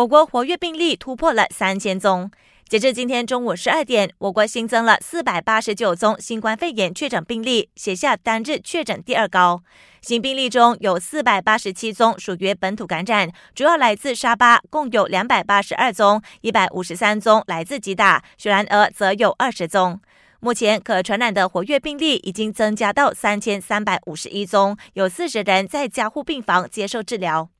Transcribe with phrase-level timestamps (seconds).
[0.00, 2.30] 我国活跃病例突破了三千宗。
[2.66, 9.62] 截至今天中午十二点，我国新增了四百八十九宗新冠肺炎确诊病例，写下单日确诊第二高。
[10.00, 20.00] 新病例中有四百八十七宗属于本土感染，主要来自沙巴，共有两百八十二宗，一百五十三宗来自吉打，雪兰莪则有二十宗。
[20.38, 27.50] 目前可传染的活跃病例已经增加到三千三百五十一宗，有四十人在加护病房接受治疗。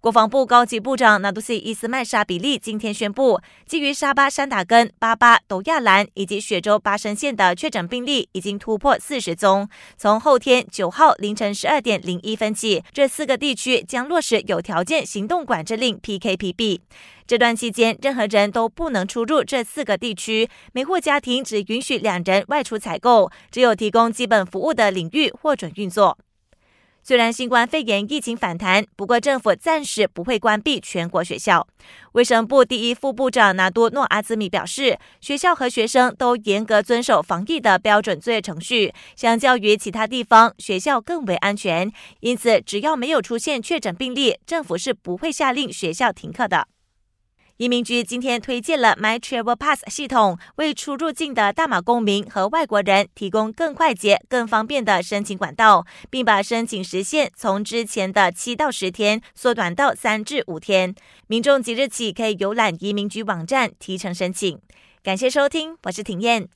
[0.00, 9.68] 国防部高级部长纳杜西伊斯曼沙比利今天宣布，基于沙巴山打根、巴巴、斗亚兰以及雪州巴生县的确诊病例已经突破四十宗。
[9.96, 16.78] 从后天九号凌晨十二点零一分起，这四个地区将落实有条件行动管制令 （PKPB）。
[17.26, 26.16] 这段期间，任何人都不能出入这四个地区，每户家庭只允许两人外出采购，只有提供基本服务的领域获准运作。
[27.02, 31.66] 虽然新冠肺炎疫情反弹，不过政府暂时不会关闭全国学校。
[32.12, 41.90] 卫生部第一副部长纳多诺阿兹米表示，学校和学生都严格遵守防疫的标准作业程序，相较于其他地方，学校更为安全。
[42.20, 46.66] 因此，只要没有出现确诊病例，政府是不会下令学校停课的。
[47.58, 60.94] 移民局今天推荐了 My Travel Pass 系统，为出入境的大马公民和外国人提供更快捷、更方便的申请管道，并把申请时限从之前的七到十天缩短到三至五天。
[61.26, 64.60] 民众即日起可以浏览移民局网站提成申请。
[65.02, 66.48] 感谢收听，我是庭燕。